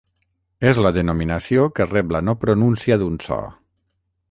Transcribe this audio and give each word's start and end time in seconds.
És 0.69 0.79
la 0.85 0.91
denominació 0.95 1.67
que 1.79 1.87
rep 1.91 2.15
la 2.17 2.23
no 2.31 2.35
pronúncia 2.47 3.01
d'un 3.03 3.23
so. 3.29 3.41